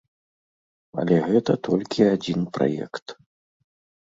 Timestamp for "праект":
2.57-3.07